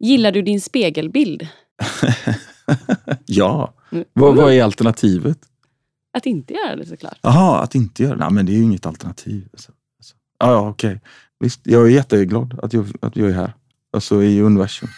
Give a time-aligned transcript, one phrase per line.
[0.00, 1.48] Gillar du din spegelbild?
[3.26, 3.74] ja.
[3.92, 4.04] Mm.
[4.12, 5.38] Vad, vad är alternativet?
[6.12, 7.18] Att inte göra det såklart.
[7.22, 8.20] Jaha, att inte göra det?
[8.20, 9.48] Nej, men det är ju inget alternativ.
[9.52, 10.14] Alltså, alltså.
[10.38, 11.00] Ja, okej.
[11.40, 13.52] Visst, jag är jätteglad att jag, att jag är här.
[13.92, 14.88] Alltså i universum.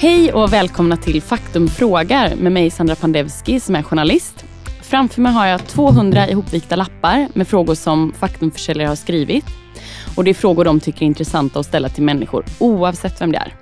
[0.00, 4.44] Hej och välkomna till Faktum frågar med mig Sandra Pandevski som är journalist.
[4.82, 9.44] Framför mig har jag 200 ihopvikta lappar med frågor som faktumförsäljare har skrivit.
[10.18, 13.38] Och det är frågor de tycker är intressanta att ställa till människor oavsett vem det
[13.38, 13.54] är.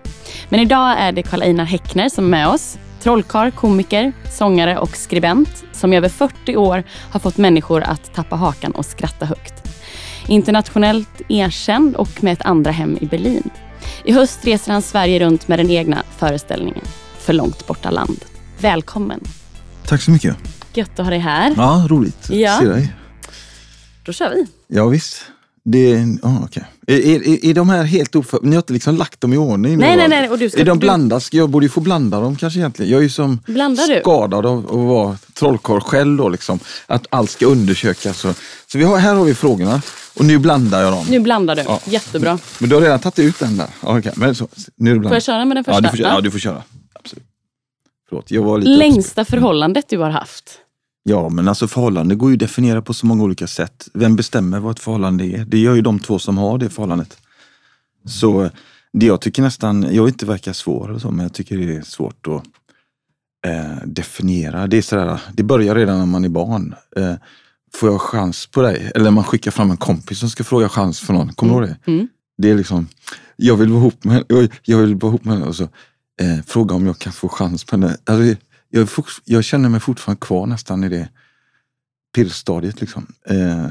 [0.48, 2.78] Men idag är det Karl Einar Häckner som är med oss.
[3.02, 8.36] Trollkarl, komiker, sångare och skribent som i över 40 år har fått människor att tappa
[8.36, 9.54] hakan och skratta högt.
[10.28, 13.50] Internationellt erkänd och med ett andra hem i Berlin.
[14.04, 16.84] I höst reser han Sverige runt med den egna föreställningen
[17.18, 18.24] För långt borta land.
[18.59, 19.20] Välkommen!
[19.86, 20.36] Tack så mycket.
[20.74, 21.54] Gött att ha dig här.
[21.56, 22.52] Ja, roligt Ja.
[22.52, 22.92] att se dig.
[24.04, 24.46] Då kör vi.
[24.66, 25.23] Ja, visst.
[25.68, 26.64] Det ja, okej.
[26.86, 28.40] är, är, är de här helt oför...
[28.42, 29.78] Ni har inte liksom lagt dem i ordning?
[29.78, 30.28] Nej, nej, nej.
[30.28, 31.32] Och du ska, Är de du, blandas?
[31.32, 32.92] Jag borde ju få blanda dem kanske egentligen.
[32.92, 34.00] Jag är ju som Blandar du?
[34.00, 36.58] skadad av att vara trollkarl själv då liksom.
[36.86, 38.18] Att allt ska undersökas.
[38.18, 38.34] Så,
[38.66, 39.82] så vi har, här har vi frågorna
[40.14, 41.06] och nu blandar jag dem.
[41.10, 41.62] Nu blandar du.
[41.62, 41.80] Ja.
[41.84, 42.38] Jättebra.
[42.58, 43.68] Men du har redan tagit ut den där?
[43.82, 44.12] Ja, okej.
[44.16, 45.76] Men så, nu är det Får jag köra med den första?
[45.76, 46.14] Ja, du får köra.
[46.14, 46.62] Ja, du får köra.
[46.92, 47.24] Absolut.
[48.08, 50.58] Förlåt, jag var lite Längsta förhållandet du har haft?
[51.09, 53.88] Ja, men alltså förhållande går ju att definiera på så många olika sätt.
[53.95, 55.45] Vem bestämmer vad ett förhållande är?
[55.45, 57.18] Det gör ju de två som har det förhållandet.
[58.04, 58.51] Så
[58.93, 61.76] det jag tycker nästan, jag vill inte verka svår eller så, men jag tycker det
[61.76, 62.43] är svårt att
[63.46, 64.66] eh, definiera.
[64.66, 66.75] Det är sådär, det börjar redan när man är barn.
[66.97, 67.15] Eh,
[67.75, 68.93] får jag chans på dig?
[68.94, 71.32] Eller man skickar fram en kompis som ska fråga chans för någon.
[71.32, 71.93] Kommer du ihåg det?
[71.93, 72.09] Mm.
[72.38, 72.88] Det är liksom,
[73.37, 75.62] jag vill vara ihop med henne, jag vill vara ihop med henne och så
[76.20, 77.97] eh, fråga om jag kan få chans på henne.
[78.04, 81.09] Alltså, jag, är jag känner mig fortfarande kvar nästan i det
[82.14, 82.81] pirrstadiet.
[82.81, 83.06] Liksom.
[83.26, 83.66] Eh,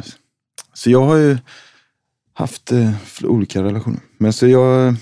[0.73, 1.37] så jag har ju
[2.33, 2.91] haft eh,
[3.23, 3.99] olika relationer.
[4.17, 4.95] Men så jag,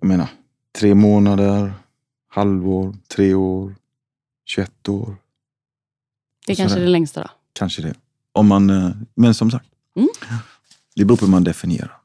[0.00, 0.28] jag menar,
[0.78, 1.72] tre månader,
[2.28, 3.74] halvår, tre år,
[4.44, 5.16] 21 år.
[6.46, 6.84] Det är kanske sådär.
[6.86, 7.28] det längsta då.
[7.52, 7.94] Kanske det.
[8.32, 9.66] Om man, eh, men som sagt,
[9.96, 10.08] Mm.
[10.94, 11.96] det beror på hur man definierar.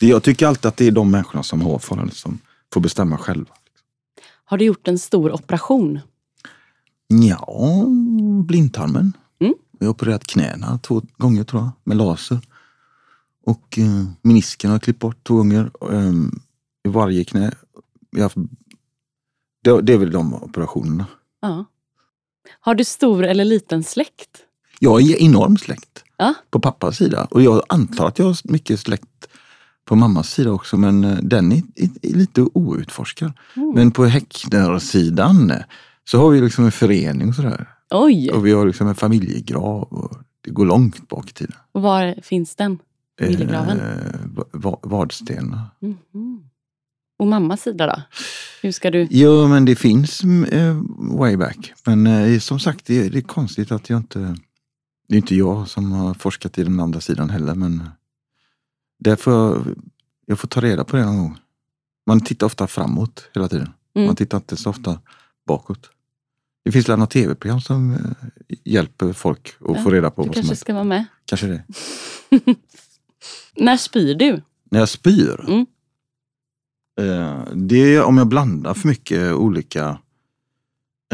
[0.00, 2.38] Jag tycker alltid att det är de människorna som har förhållandet som
[2.72, 3.54] får bestämma själva.
[4.44, 6.00] Har du gjort en stor operation?
[7.12, 7.84] Ja,
[8.44, 9.12] blindtarmen.
[9.40, 9.54] Mm.
[9.78, 12.38] Jag har opererat knäna två gånger tror jag, med laser.
[13.46, 15.70] Och eh, menisken har jag klippt bort två gånger.
[15.92, 16.12] Eh,
[16.84, 17.52] I varje knä.
[18.10, 18.36] Jag haft,
[19.64, 21.06] det, det är väl de operationerna.
[21.40, 21.64] Ja.
[22.60, 24.38] Har du stor eller liten släkt?
[24.78, 26.34] Jag är enorm släkt Ja.
[26.50, 27.28] på pappas sida.
[27.30, 29.28] Och jag antar att jag har mycket släkt
[29.84, 33.32] på mammas sida också, men eh, den är, är, är lite outforskad.
[33.56, 33.72] Mm.
[33.74, 35.62] Men på Häckner-sidan eh,
[36.10, 37.68] så har vi liksom en förening och sådär.
[37.90, 38.30] Oj!
[38.30, 39.82] Och vi har liksom en familjegrav.
[39.82, 41.56] Och det går långt bak i tiden.
[41.72, 42.78] Och var finns den?
[43.20, 43.80] Familjegraven?
[43.80, 45.70] Eh, Va- Va- Vadstena.
[45.80, 46.44] Mhm.
[47.18, 48.02] Och mammas sida då?
[48.62, 49.06] Hur ska du...
[49.10, 51.72] Jo, men det finns eh, way back.
[51.86, 54.36] Men eh, som sagt, det, det är konstigt att jag inte...
[55.08, 57.88] Det är inte jag som har forskat i den andra sidan heller, men
[58.98, 59.66] där får jag,
[60.26, 61.38] jag får ta reda på det någon gång.
[62.06, 63.68] Man tittar ofta framåt hela tiden.
[63.94, 64.06] Mm.
[64.06, 64.98] Man tittar inte så ofta
[65.46, 65.90] bakåt.
[66.64, 68.28] Det finns några tv-program som eh,
[68.64, 70.56] hjälper folk att Ja, få reda på Du vad som kanske händer.
[70.56, 71.04] ska vara med.
[71.24, 71.62] Kanske det.
[73.56, 74.42] När spyr du?
[74.70, 75.44] När jag spyr?
[75.48, 75.66] Mm.
[77.00, 79.98] Eh, det är om jag blandar för mycket olika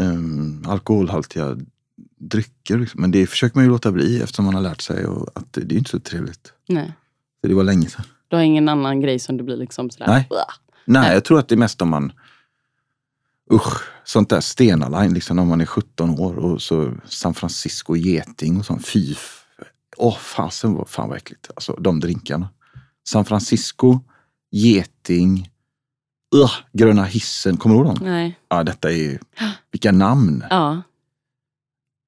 [0.01, 1.57] um, alkoholhaltiga
[2.19, 2.77] drycker.
[2.77, 3.01] Liksom.
[3.01, 5.61] Men det försöker man ju låta bli eftersom man har lärt sig och att det,
[5.61, 6.53] det är inte så trevligt.
[6.69, 6.93] Nej.
[7.41, 8.05] För det var länge sedan.
[8.27, 10.07] Du har ingen annan grej som du blir liksom sådär...
[10.07, 10.27] Nej.
[10.29, 10.45] Nej,
[11.01, 11.13] Nej.
[11.13, 12.11] jag tror att det är mest om man
[13.51, 17.95] Usch, sånt där Stena Line liksom när man är 17 år och så San Francisco
[17.95, 18.87] geting och sånt.
[18.87, 19.15] Fy.
[19.97, 21.49] Åh fasen vad, fan vad äckligt.
[21.55, 22.49] Alltså de drinkarna.
[23.09, 23.99] San Francisco,
[24.51, 25.49] geting,
[26.35, 27.57] uh, gröna hissen.
[27.57, 28.05] Kommer du ihåg dem?
[28.05, 28.39] Nej.
[28.49, 29.19] Ja, detta är ju,
[29.71, 30.43] vilka namn.
[30.49, 30.81] Ja.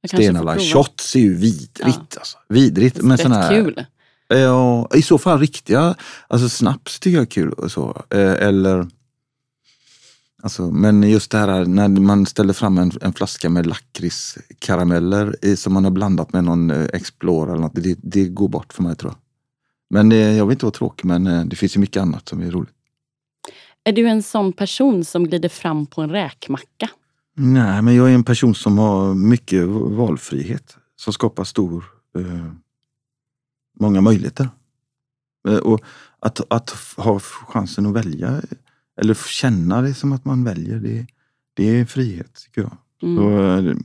[0.08, 0.74] Stena Line.
[0.74, 1.80] Shots är ju vidrigt.
[1.80, 1.94] Ja.
[2.18, 2.38] Alltså.
[2.50, 3.02] Vidrigt.
[3.02, 3.86] Men Rätt sån här, kul.
[4.28, 5.96] Ja, i så fall riktiga,
[6.28, 8.04] alltså snaps tycker jag är kul och så.
[8.10, 8.88] Eh, Eller,
[10.42, 15.74] alltså, men just det här när man ställer fram en, en flaska med lakritskarameller som
[15.74, 18.96] man har blandat med någon eh, Explorer eller något, det, det går bort för mig
[18.96, 19.18] tror jag.
[19.90, 22.42] Men eh, jag vill inte vara tråkig men eh, det finns ju mycket annat som
[22.42, 22.74] är roligt.
[23.84, 26.90] Är du en sån person som glider fram på en räkmacka?
[27.36, 30.78] Nej, men jag är en person som har mycket valfrihet.
[30.96, 31.86] Som skapar stor,
[32.18, 32.52] eh,
[33.80, 34.50] många möjligheter.
[35.64, 35.82] Och
[36.20, 38.42] att, att ha chansen att välja,
[39.02, 41.08] eller känna det som att man väljer, det,
[41.54, 42.78] det är frihet tycker jag.
[43.02, 43.18] Mm.
[43.18, 43.76] Så, eh,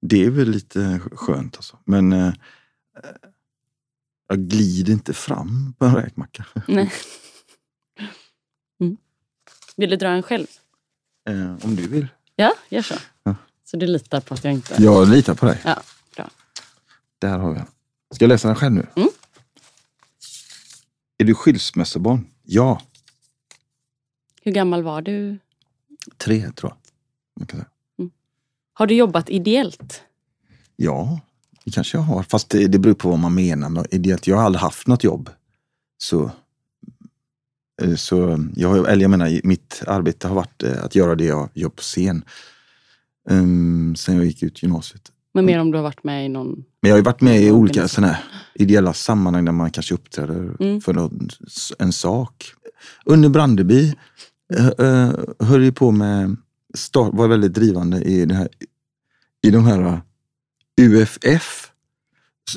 [0.00, 1.78] det är väl lite skönt alltså.
[1.84, 2.32] Men eh,
[4.28, 6.46] jag glider inte fram på en räkmacka.
[6.68, 6.92] Nej.
[9.76, 10.46] Vill du dra en själv?
[11.28, 12.08] Eh, om du vill.
[12.36, 12.94] Ja, gör så.
[13.22, 13.34] Ja.
[13.64, 14.82] Så du litar på att jag inte...
[14.82, 15.60] Jag litar på dig.
[15.64, 15.82] Ja,
[16.16, 16.30] bra.
[17.18, 17.66] Där har vi den.
[18.14, 18.86] Ska jag läsa den själv nu?
[18.96, 19.08] Mm.
[21.18, 22.26] Är du skilsmässobarn?
[22.42, 22.82] Ja,
[24.46, 25.38] Hur gammal var du?
[26.16, 26.72] tre tror
[27.38, 27.48] jag.
[27.48, 27.68] Kan säga.
[28.72, 30.02] Har du jobbat ideellt?
[30.76, 31.20] Ja,
[31.64, 32.22] det kanske jag har.
[32.22, 34.26] Fast det, det beror på vad man menar med ideellt.
[34.26, 35.30] Jag har aldrig haft något jobb.
[35.98, 36.30] Så,
[37.82, 41.48] eh, så jag, eller jag menar, mitt arbete har varit eh, att göra det jag
[41.54, 42.24] gör på scen.
[43.30, 45.12] Um, sen jag gick ut gymnasiet.
[45.34, 46.64] Men mer om du har varit med i någon...
[46.80, 49.94] Men jag har ju varit med i olika såna här ideella sammanhang där man kanske
[49.94, 50.80] uppträder Mm.
[50.80, 51.28] för någon,
[51.78, 52.52] en sak.
[53.04, 53.94] Unni Brandeby
[55.40, 56.36] höll ju på med,
[56.74, 58.48] start, var väldigt drivande i, det här,
[59.42, 59.98] i de här uh,
[60.80, 61.70] UFF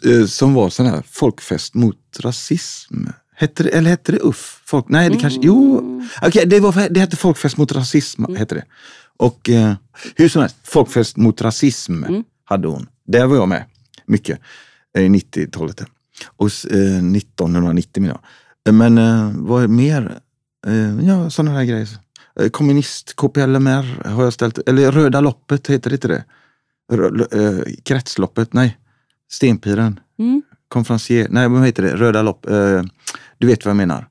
[0.06, 3.06] eh, som var sån här folkfest mot rasism.
[3.36, 4.62] Hette det, eller hette det UFF?
[4.65, 6.07] Folk, nej, det kanske, jo, Mm.
[6.21, 8.36] Okej, det, var, det hette Folkfest mot rasism.
[8.36, 8.63] Hette det.
[9.18, 9.74] Och eh,
[10.15, 12.24] hur som helst, Folkfest mot rasism Mm.
[12.44, 12.88] hade hon.
[13.07, 13.65] Där var jag med
[14.06, 14.39] mycket.
[14.97, 15.81] eh, I 90-talet.
[16.27, 18.19] Och eh, 1990 menar
[18.65, 18.74] jag.
[18.74, 20.19] Men eh, vad är mer?
[20.67, 21.89] Eh, ja, sådana här grejer.
[22.39, 24.57] Eh, kommunist, KPLMR har jag ställt.
[24.69, 26.23] Eller Röda loppet, heter det inte det?
[26.91, 28.77] Rö, eh, kretsloppet, nej.
[29.31, 30.00] Stenpiren.
[30.19, 30.41] Mm.
[30.67, 31.95] Konferencier, nej vad heter det?
[31.95, 32.45] Röda lopp.
[32.50, 32.81] Eh,
[33.38, 34.07] du vet vad jag menar.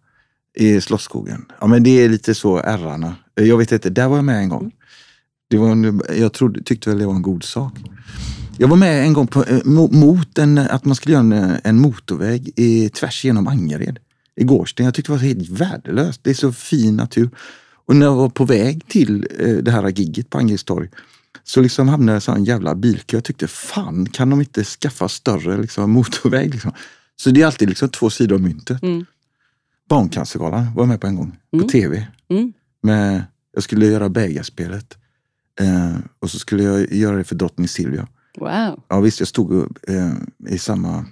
[0.59, 1.45] I Slottsskogen.
[1.61, 3.15] Ja men det är lite så ärrarna.
[3.35, 4.73] Jag vet inte, där var jag med en gång.
[5.51, 7.73] Det var en, jag trodde, tyckte väl det var en god sak.
[8.59, 11.79] Jag var med en gång på, mo- mot en, att man skulle göra en, en
[11.81, 13.99] motorväg i, tvärs genom Angered.
[14.39, 14.85] I Gårdsten.
[14.87, 16.21] Jag tyckte det var helt värdelöst.
[16.25, 17.31] Det är så fin natur.
[17.87, 20.89] Och när jag var på väg till eh, det här gigget på Angereds torg
[21.45, 23.17] så liksom hamnade jag i en jävla bilkö.
[23.17, 26.51] Jag tyckte fan kan de inte skaffa större liksom, motorväg?
[26.53, 26.73] Liksom.
[27.17, 28.83] Så det är alltid liksom två sidor av myntet.
[28.83, 29.05] Mm.
[29.89, 31.63] Barncancergalan var jag med på en gång Mm.
[31.65, 32.07] på tv.
[32.29, 32.53] Mm.
[32.83, 33.25] Med,
[33.55, 34.97] jag skulle göra bägarspelet.
[35.61, 38.09] Eh, och så skulle jag göra det för drottning Silvia.
[38.39, 38.83] Wow.
[38.89, 40.13] Ja visst, jag stod eh,
[40.49, 41.05] i samma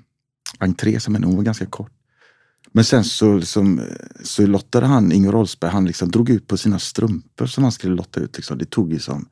[0.59, 1.27] entré som henne.
[1.27, 1.93] Hon var ganska kort.
[2.73, 3.81] Men sen så, liksom,
[4.23, 7.95] så lottade han, Inger Oldsberg, han liksom drog ut på sina strumpor som han skulle
[7.95, 8.37] lotta ut.
[8.37, 8.59] Liksom.
[8.59, 9.29] Det tog liksom,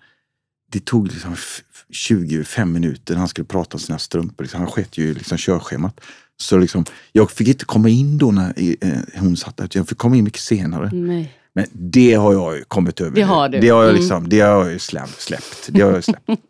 [0.72, 4.44] det tog liksom f- 25 minuter när han skulle prata om sina strumpor.
[4.44, 4.60] Liksom.
[4.60, 6.00] Han sket ju liksom körschemat.
[6.36, 9.68] Så liksom, jag fick inte komma in då när eh, hon satt där.
[9.72, 10.90] Jag fick komma in mycket senare.
[10.92, 11.32] Nej.
[11.52, 13.14] Men det har jag kommit över.
[13.14, 13.60] Det har du.
[13.60, 14.00] Det har jag, Mm.
[14.00, 15.68] liksom, det har jag släppt.
[15.68, 16.26] Det har jag släppt.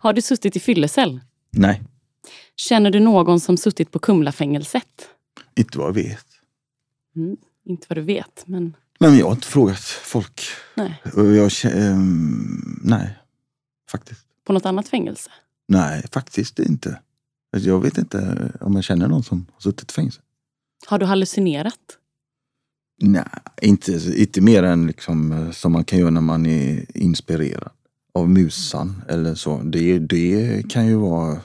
[0.00, 1.20] Har du suttit i fyllecell?
[1.50, 1.82] Nej,
[2.56, 4.84] Känner du någon som suttit på Kumlafängelset?
[5.58, 6.26] Inte vad jag vet.
[7.16, 7.36] Mm.
[7.64, 10.40] Inte vad du vet, men Men jag har inte frågat folk.
[10.74, 11.02] nej.
[11.14, 13.18] Jag, ehm, nej,
[13.90, 14.24] faktiskt.
[14.44, 15.30] På något annat fängelse?
[15.68, 17.00] Nej, faktiskt inte.
[17.52, 20.20] Alltså, Jag vet inte om jag känner någon som har suttit i fängelse.
[20.86, 21.98] Har du hallucinerat?
[23.00, 23.24] Nej,
[23.62, 27.70] inte, inte mer än liksom, eh, som man kan göra när man är inspirerad
[28.14, 29.62] av musan eller så.
[29.62, 31.40] Det, det kan ju vara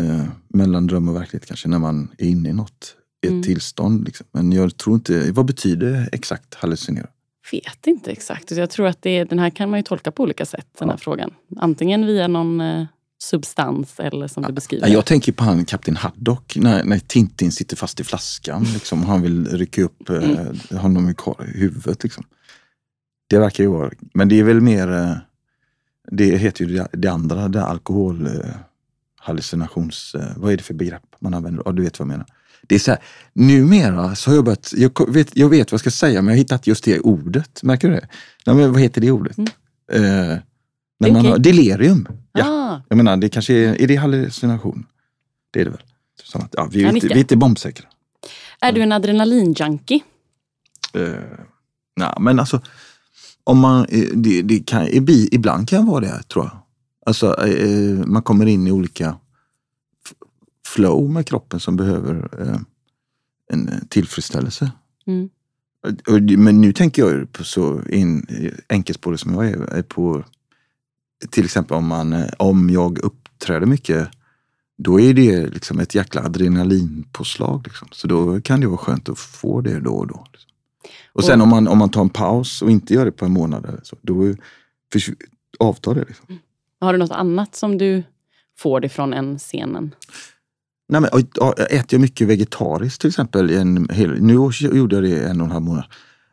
[0.00, 3.42] eh, mellan dröm och verklighet kanske när man är inne i något, i ett Mm.
[3.42, 4.04] tillstånd.
[4.04, 4.26] Liksom.
[4.32, 7.06] Men jag tror inte, vad betyder exakt hallucinera?
[7.52, 8.50] Vet inte exakt.
[8.50, 10.96] Jag tror att det den här kan man ju tolka på olika sätt, den här
[10.96, 11.30] frågan.
[11.56, 12.86] Antingen via någon eh,
[13.22, 14.86] substans eller som du beskriver.
[14.86, 18.64] Ja, Jag tänker på han kapten Haddock när, när Tintin sitter fast i flaskan.
[18.74, 22.02] Liksom, och han vill rycka upp eh, honom i kor- i huvudet.
[22.02, 22.24] Liksom.
[23.30, 25.16] Det verkar ju vara, men det är väl mer, eh,
[26.10, 28.32] det heter ju det, det andra, det alkohol eh,
[29.24, 31.62] hallucinations, eh, vad är det för begrepp man använder?
[31.66, 32.26] Ja, du vet vad jag menar.
[32.66, 33.00] Det är så här,
[33.32, 36.32] numera så har jag börjat, jag vet, jag vet vad jag ska säga men jag
[36.32, 37.62] har hittat just det ordet.
[37.62, 38.08] Märker du det?
[38.46, 39.38] Nej, men vad heter det ordet?
[39.38, 39.50] Mm.
[39.92, 40.42] Eh, är
[40.98, 41.30] när man okej.
[41.30, 42.08] har, delirium.
[42.32, 42.44] Ja.
[42.44, 44.86] Ah, Jag menar, det kanske är, är det hallucination?
[45.50, 45.82] Det är det väl?
[46.34, 47.86] Att, ja, vi, är inte, vi är inte bombsäkra.
[48.60, 50.00] är du en adrenalinjunkie?
[50.96, 51.14] Uh,
[51.96, 52.60] nej, men alltså,
[53.44, 54.88] om man, eh, det, det kan,
[55.32, 56.63] ibland kan jag vara det, tror jag.
[57.06, 59.16] Alltså, eh, man kommer in i olika
[60.66, 62.60] flow med kroppen som behöver eh,
[63.52, 64.72] en eh, tillfredsställelse.
[65.06, 65.30] Mm.
[66.38, 68.26] Men nu tänker jag på så in,
[68.68, 70.24] enkelspårig som jag är, är på
[71.30, 74.08] till exempel om, man, eh, om jag uppträder mycket
[74.76, 77.62] då är det liksom ett jäkla adrenalinpåslag.
[77.64, 77.88] Liksom.
[77.92, 80.26] Så då kan det vara skönt att få det då och då.
[80.32, 80.50] Liksom.
[81.12, 83.24] Och sen Och- om, man, om man tar en paus och inte gör det på
[83.24, 84.34] en månad så, då
[85.58, 86.04] avtar det.
[86.04, 86.38] Liksom.
[86.80, 88.02] Har du något annat som du
[88.58, 89.94] får det från än scenen?
[90.88, 95.24] Nej, men, och, äter jag mycket vegetariskt till exempel, en hel, nu gjorde jag det
[95.24, 95.84] en och en halv månad.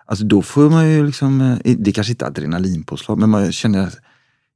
[0.06, 3.94] Alltså då får man ju liksom, eh, det är kanske inte adrenalinpåslag, men man känner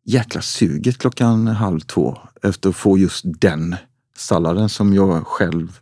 [0.06, 3.75] jäkla suget klockan halv två efter att få just den
[4.18, 5.80] salladen som jag själv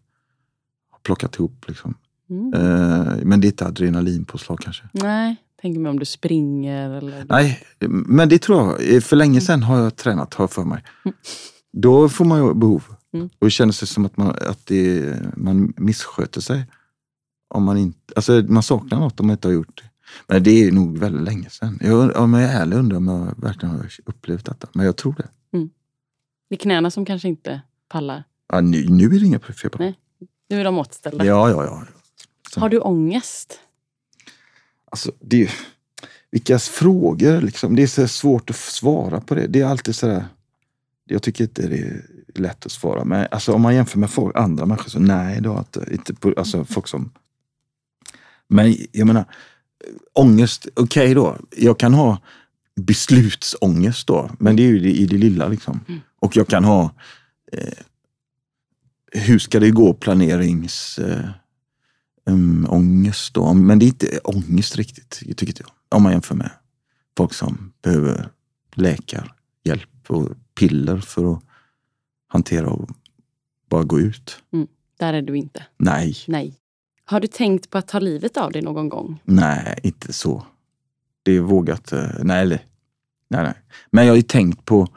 [0.92, 1.66] har plockat ihop.
[1.68, 1.94] Liksom.
[2.30, 2.54] Mm.
[2.54, 4.84] Eh, men det är inte adrenalinpåslag kanske.
[4.92, 7.26] Nej, tänker mig om du springer eller...
[7.30, 9.04] Nej, men det tror jag.
[9.04, 10.84] För länge sedan har jag tränat, har för mig.
[11.74, 12.84] Då får man ju behov.
[13.14, 13.30] Mm.
[13.40, 16.66] Och det känns det som att man, att det, man missköter sig.
[17.48, 19.90] Om man, inte, alltså man saknar något om man inte har gjort det.
[20.28, 21.80] Men det är nog väldigt länge sedan.
[21.82, 24.68] Jag, om jag är ärlig undrar om jag verkligen har upplevt detta.
[24.74, 25.28] Men jag tror det.
[26.50, 28.24] Det är knäna som kanske inte pallar.
[28.54, 29.78] Ja, nu, nu är det inga fel på.
[29.78, 30.00] Nej.
[30.50, 31.26] Nu är de återställda.
[31.26, 31.84] Ja, ja, ja.
[32.52, 32.60] Så.
[32.60, 33.60] Har du ångest?
[34.94, 35.52] Alltså, det,
[36.32, 37.76] vilka frågor liksom.
[37.76, 39.48] Det är så svårt att svara på det.
[39.48, 40.26] Det är alltid sådär.
[41.06, 43.06] Jag tycker inte det är lätt att svara.
[43.06, 45.86] Men alltså, om man jämför med folk, andra människor så nej, har inte.
[45.92, 47.12] inte på, alltså folk som...
[48.48, 49.26] Men jag menar,
[50.14, 51.38] ångest, okej då.
[51.58, 52.18] Jag kan ha
[52.76, 54.30] beslutsångest då.
[54.40, 55.80] Men det är ju det, i det lilla liksom.
[55.88, 56.02] Mm.
[56.20, 56.92] Och jag kan ha
[57.52, 57.74] eh,
[59.12, 61.00] hur ska det gå planerings...
[61.00, 61.30] Eh,
[62.26, 63.54] um, ångest då.
[63.54, 65.98] Men det är inte ångest riktigt, tycker inte jag.
[65.98, 66.52] Om man jämför med
[67.18, 68.30] folk som behöver
[68.74, 71.44] läkarhjälp och piller för att
[72.28, 72.90] hantera och
[73.70, 74.38] bara gå ut.
[75.00, 75.66] Där är du inte.
[75.78, 76.60] Nej, Nej.
[77.06, 79.20] Har du tänkt på att ta livet av dig någon gång?
[79.24, 80.46] nej, inte så.
[81.24, 81.92] Det är vågat.
[81.92, 82.66] eh, Nej, eller,
[83.30, 83.54] nej, nej.
[83.92, 84.88] Men jag har ju tänkt på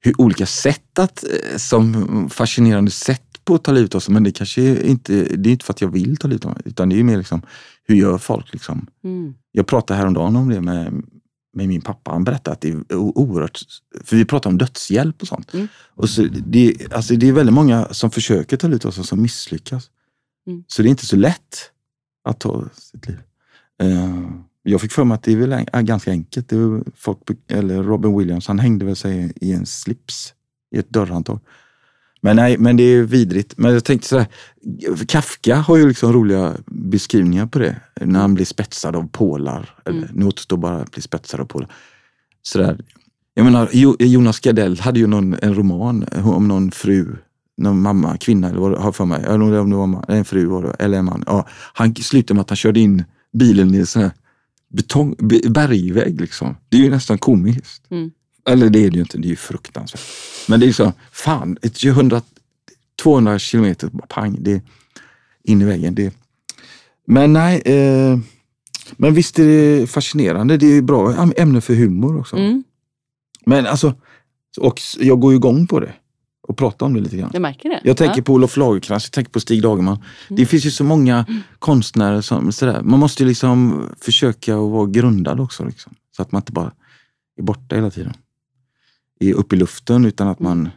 [0.00, 4.14] hur olika sätt att, eh, som fascinerande sätt på att ta livet av sig.
[4.14, 6.62] Men det kanske inte, det är inte för att jag vill ta livet av mig,
[6.64, 7.42] utan det är mer liksom,
[7.84, 8.86] hur gör folk liksom?
[9.04, 9.34] Mm.
[9.52, 11.02] Jag pratade häromdagen om det med,
[11.52, 12.10] med min pappa.
[12.10, 13.60] Han berättade att det är oerhört...
[14.04, 15.54] För vi pratar om dödshjälp och sånt.
[15.54, 15.68] Mm.
[15.94, 19.22] Och så det, alltså det är väldigt många som försöker ta livet av sig som
[19.22, 19.90] misslyckas.
[20.46, 20.64] Mm.
[20.66, 21.70] Så det är inte så lätt
[22.24, 23.18] att ta sitt liv.
[23.82, 24.30] Eh,
[24.62, 26.48] jag fick för mig att det är väl en, är ganska enkelt.
[26.48, 30.34] Det folk, eller Robin Williams, han hängde väl sig i en slips
[30.74, 31.40] i ett dörrhandtag.
[32.20, 33.54] Men nej, men det är vidrigt.
[33.56, 34.26] Men jag tänkte sådär,
[35.08, 37.76] Kafka har ju liksom roliga beskrivningar på det.
[38.00, 39.70] När han blir spetsad av pålar.
[39.84, 40.10] Eller, Mm.
[40.14, 41.68] Nu återstår bara att bli spetsad av pålar.
[42.42, 42.80] Sådär.
[43.34, 47.16] Jag menar, Jo- Jonas Gardell hade ju någon, en roman om någon fru,
[47.56, 49.22] någon mamma, kvinna eller vad har för mig.
[49.24, 51.24] Jag om det var en fru var det, eller en man.
[51.26, 54.10] Ja, han slutade med att han körde in bilen i en sån här
[54.74, 56.20] betong, be- bergvägg.
[56.20, 56.56] Liksom.
[56.68, 57.90] Det är ju nästan komiskt.
[57.90, 58.10] Mm.
[58.48, 60.00] Eller det är det ju inte, det är ju fruktansvärt.
[60.48, 62.22] Men det är så, fan, ett 100,
[63.02, 64.60] 200 kilometer, pang, det är
[65.44, 65.94] in i väggen.
[65.94, 66.14] Det.
[67.06, 68.18] Men nej, eh,
[68.96, 70.56] men visst är det fascinerande.
[70.56, 72.36] Det är ju bra äm- ämne för humor också.
[72.36, 72.64] Mm.
[73.46, 73.94] Men alltså,
[74.60, 75.92] och jag går ju igång på det
[76.48, 77.30] och pratar om det lite grann.
[77.32, 77.80] Jag märker det.
[77.84, 78.22] Jag tänker Ja.
[78.22, 79.98] på Olof Lagercrantz, jag tänker på Stig Dagerman.
[80.28, 81.26] Det finns ju så många
[81.58, 82.82] konstnärer som sådär.
[82.82, 85.64] Man måste ju liksom försöka att vara grundad också.
[85.64, 86.72] Liksom, så att man inte bara
[87.38, 88.12] är borta hela tiden.
[89.20, 90.68] Är uppe i luften utan att man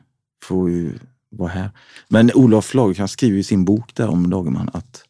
[0.43, 0.93] får ju
[1.29, 1.71] vara här.
[2.07, 5.03] Men Olof Lagercrantz skriver i sin bok där om Dagerman att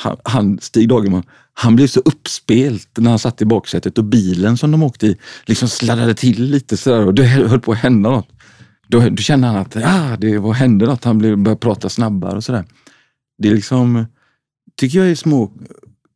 [0.00, 1.22] han, han, Stig Dagerman,
[1.52, 5.16] han blev så uppspelt när han satt i baksätet och bilen som de åkte i
[5.46, 8.28] liksom sladdade till lite sådär och det höll på att hända något.
[8.88, 12.36] Då, då kände han att ah, det var, hände något, han blev, började prata snabbare
[12.36, 12.64] och sådär.
[13.38, 14.06] Det är liksom,
[14.76, 15.52] tycker jag är små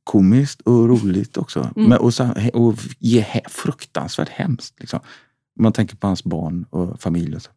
[0.05, 1.71] komiskt och roligt också.
[1.77, 1.89] Mm.
[1.89, 4.81] Men, och, så, och ge, he- fruktansvärt hemskt.
[4.81, 5.01] Liksom.
[5.59, 7.37] Man tänker på hans barn och familj.
[7.37, 7.51] Och så.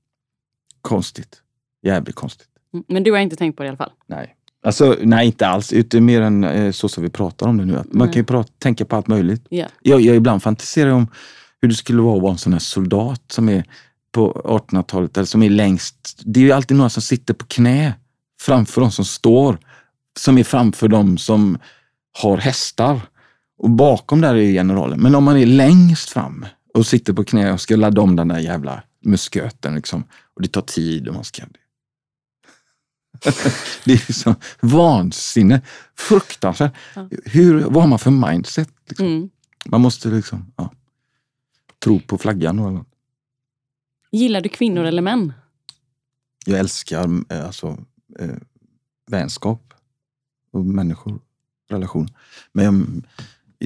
[0.82, 1.42] Konstigt.
[1.82, 2.48] Jävligt konstigt.
[2.74, 2.86] Mm.
[2.88, 3.92] Men du har inte tänkt på det i alla fall?
[4.08, 4.36] Nej.
[4.66, 5.74] Alltså, nej, inte alls.
[5.74, 7.78] Utan mer än eh, så som vi pratar om det nu.
[7.78, 9.46] Att man kan ju prata, tänka på allt möjligt.
[9.50, 9.66] Ja.
[9.82, 11.08] Jag, jag ibland fantiserar om
[11.62, 13.64] hur det skulle vara att vara en sån här soldat som är
[14.12, 16.22] på 1800-talet, eller som är längst.
[16.25, 17.94] Det är ju alltid några som sitter på knä
[18.42, 19.58] framför de som står,
[20.20, 21.58] som är framför de som
[22.22, 23.02] har hästar.
[23.58, 25.02] Och bakom där är generalen.
[25.02, 28.27] Men om man är längst fram och sitter på knä och ska ladda om den
[28.27, 30.03] där jävla musköten, liksom,
[30.34, 31.44] och det tar tid och man ska...
[33.84, 35.62] det är så vansinne.
[35.96, 36.74] Fruktansvärt.
[36.96, 37.10] Ja.
[37.25, 38.70] Hur, vad har man för mindset?
[38.88, 39.05] Liksom?
[39.08, 39.29] Mm.
[39.65, 40.72] Man måste liksom ja,
[41.84, 42.60] tro på flaggan.
[42.60, 42.88] Och annat.
[44.12, 45.34] Gillar du kvinnor eller män?
[46.46, 47.77] jag älskar eh, alltså,
[48.20, 48.36] eh,
[49.08, 49.74] vänskap
[50.51, 51.20] och människor,
[51.70, 52.08] relation.
[52.53, 52.74] Men jag,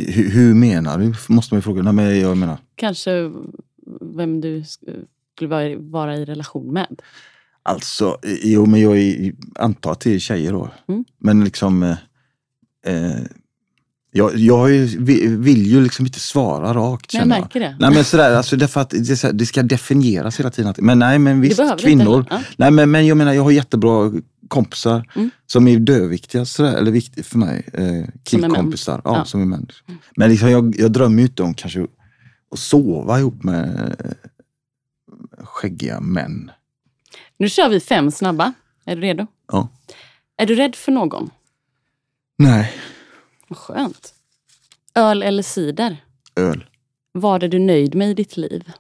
[0.04, 1.14] hur, hur menar du?
[1.28, 1.82] Måste man ju fråga.
[1.82, 3.32] Nej, men jag menar, Kanske
[4.16, 5.06] vem du sk-
[5.36, 5.78] skulle vara-
[6.18, 7.02] i relation med?
[7.64, 10.70] alltså, jo men jag är, antar att det är tjejer då.
[10.88, 11.06] Mm.
[11.18, 11.96] Men liksom, eh,
[12.86, 13.20] eh,
[14.12, 14.98] jag, jag är
[15.38, 17.42] vill, ju liksom inte svara rakt jag känner jag.
[17.44, 17.76] märker det.
[17.80, 20.74] Nej men sådär, alltså därför att det, är ska definieras hela tiden.
[20.78, 22.26] Men nej men visst, kvinnor.
[22.30, 22.46] Heller.
[22.58, 24.12] Nej men, men jag menar jag har jättebra
[24.48, 25.30] kompisar Mm.
[25.48, 27.70] som är döviktiga sådär, eller viktiga för mig.
[27.74, 29.02] Eh, killkompisar.
[29.04, 29.26] Ja, Ja.
[29.26, 29.68] som är män.
[30.16, 31.88] Men liksom, jag, jag drömmer ju inte om kanske
[32.52, 33.96] att sova ihop med
[35.38, 36.52] skäggiga män.
[37.38, 38.54] Nu kör vi fem snabba.
[38.86, 39.28] Är du redo?
[39.48, 39.68] Ja.
[40.38, 41.30] Är du rädd för någon?
[42.38, 42.74] Nej,
[43.48, 44.14] Vad skönt.
[44.96, 46.06] Öl eller cider?
[46.36, 46.66] öl.
[47.12, 48.72] Vad är du nöjd med i ditt liv?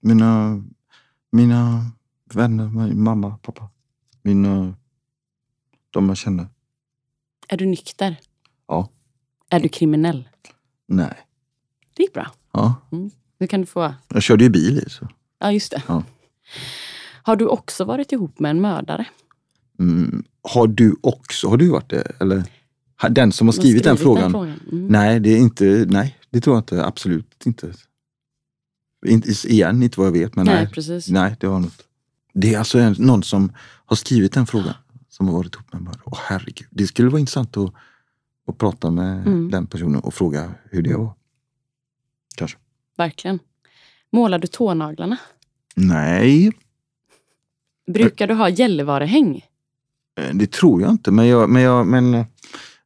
[0.00, 0.62] Mina,
[1.32, 1.90] mina
[2.34, 3.68] vänner, min mamma, pappa.
[4.22, 4.74] Mina,
[5.90, 6.46] de jag känner.
[7.48, 8.16] Är du nykter?
[8.66, 8.88] Ja.
[9.50, 10.28] Är du kriminell?
[10.86, 11.25] Nej.
[11.96, 12.30] Det gick bra.
[12.52, 12.74] Ja.
[13.38, 13.94] Nu kan du få...
[14.08, 15.08] Jag körde ju bil i så.
[15.38, 15.82] Ja, just det.
[15.88, 16.02] Ja.
[17.22, 19.06] Har du också varit ihop med en mördare?
[19.78, 20.24] Mm.
[20.42, 22.12] Har du också, har du varit det?
[22.20, 22.44] Eller
[23.10, 24.34] den som har har skrivit, den frågan?
[24.34, 24.86] Mm.
[24.86, 26.84] Nej, det är inte, nej, det tror jag inte.
[26.84, 27.72] Absolut inte.
[29.06, 30.36] inte igen, inte vad jag vet.
[30.36, 31.08] Men Nej, nej, precis.
[31.08, 31.82] nej det var något.
[32.34, 33.52] Det är alltså en, någon som
[33.86, 34.74] har skrivit den frågan.
[35.08, 36.02] Som har varit ihop med en mördare.
[36.04, 36.68] Åh herregud.
[36.70, 37.72] Det skulle vara intressant att,
[38.48, 39.50] att prata med Mm.
[39.50, 41.12] den personen och fråga hur det var.
[42.36, 42.58] Kanske.
[42.96, 43.38] Verkligen.
[44.12, 45.16] Målar du tånaglarna?
[45.74, 46.52] Nej,
[47.86, 49.44] Brukar du ha Gällivarehäng?
[50.20, 51.10] eh, det tror jag inte.
[51.10, 52.26] Men jag, men jag, men eh,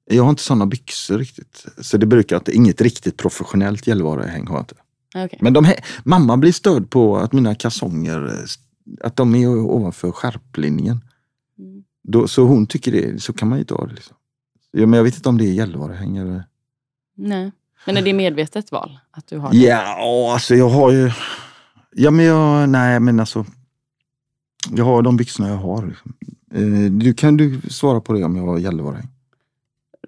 [0.04, 1.66] jag har inte sådana byxor riktigt.
[1.78, 4.74] Så det brukar inte, inget riktigt professionellt Gällivarehäng har jag inte.
[5.14, 5.38] Ah, okej.
[5.42, 5.66] Men de,
[6.04, 11.04] mamma blir störd på att mina kalsonger, eh, att de är ovanför skärplinjen.
[11.58, 11.84] Mm.
[12.02, 13.94] Då, så hon tycker det, så kan man ju inte ha det.
[13.94, 14.16] Liksom.
[14.70, 16.44] Ja, men jag vet inte om det är Gällivarehäng eller...
[17.16, 17.52] Nej.
[17.84, 18.98] Men är det medvetet val?
[19.10, 19.56] Att du har det?
[19.56, 21.12] Ja, alltså jag har ju...
[21.90, 23.46] Ja men jag, nej men alltså.
[24.70, 25.86] Jag har de byxorna jag har.
[25.86, 26.14] Liksom.
[26.54, 29.08] Eh, du, kan du svara på det om jag har Gällivarehäng?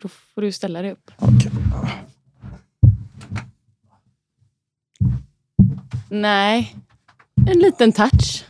[0.01, 1.11] Då får du ställa dig upp.
[1.17, 1.51] Okej.
[6.11, 6.77] Nej,
[7.47, 8.45] en liten touch.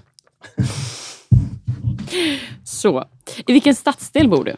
[2.64, 3.08] Så.
[3.46, 4.56] I vilken stadsdel bor du?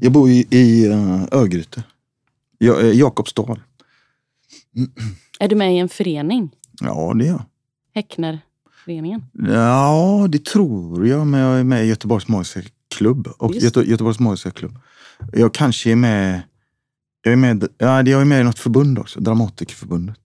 [0.00, 1.82] Jag bor i, i uh, Örgryte.
[2.58, 2.92] Ja, eh,
[5.40, 6.50] Är du med i en förening?
[6.80, 7.42] Ja, det är jag.
[7.94, 9.24] Häcknerföreningen?
[9.32, 11.26] Ja, det tror jag.
[11.26, 12.60] Men jag är med i Göteborgs Magiska
[12.94, 13.28] Klubb.
[13.38, 13.64] Och Just.
[13.64, 14.78] Göte, Göteborgs Magiska Klubb.
[15.32, 16.42] Jag kanske är med...
[17.22, 19.20] Jag är med, ja, jag är med i något förbund också.
[19.20, 20.18] Dramatikerförbundet.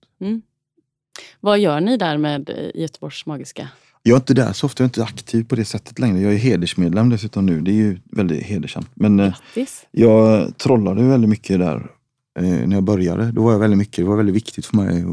[1.40, 3.68] Vad gör ni där med eh, Göteborgs Magiska?
[4.02, 4.82] Jag är inte där så ofta.
[4.82, 6.20] Jag är inte aktiv på det sättet längre.
[6.20, 7.60] Jag är hedersmedlem dessutom nu.
[7.60, 8.90] Det är ju väldigt hedersamt.
[8.94, 9.86] Men eh, Grattis!
[9.90, 11.90] jag trollade väldigt mycket där
[12.42, 13.32] när jag började.
[13.32, 15.04] Då var jag väldigt mycket, det var väldigt viktigt för mig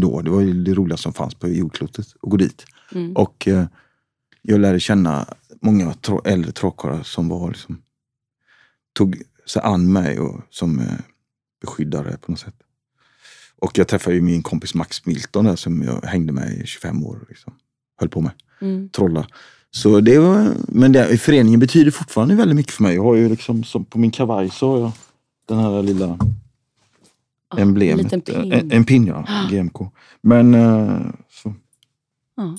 [0.00, 0.20] då.
[0.22, 2.64] Det var ju det roligaste som fanns på jordklotet att gå dit.
[2.94, 3.12] Mm.
[3.12, 3.64] Och eh,
[4.42, 5.26] jag lärde känna
[5.60, 7.82] många tro, äldre trollkarlar som var liksom,
[8.92, 10.86] tog sig an mig och som eh,
[11.60, 12.54] beskyddare på något sätt.
[13.60, 17.04] Och jag träffade ju min kompis Max Milton där, som jag hängde med i 25
[17.06, 17.26] år.
[17.28, 17.52] Liksom.
[18.00, 18.88] Höll på med Mm.
[18.88, 19.26] trolla.
[19.70, 22.94] Så det var, men det, föreningen betyder fortfarande väldigt mycket för mig.
[22.94, 24.92] Jag har ju liksom, som på min kavaj så har jag
[25.48, 26.18] den här lilla
[27.50, 28.12] Ja, emblemet.
[28.12, 28.52] En liten pin.
[28.52, 29.76] En, en pin ja, GMK.
[30.22, 31.54] Men eh, så.
[32.36, 32.58] Ja.